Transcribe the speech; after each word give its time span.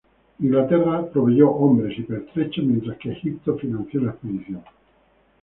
Inglaterra 0.39 1.03
proveyó 1.05 1.51
hombres 1.51 1.99
y 1.99 2.01
pertrechos, 2.01 2.65
mientras 2.65 2.97
que 2.97 3.11
Egipto 3.11 3.55
financió 3.59 4.01
la 4.01 4.09
expedición. 4.13 4.63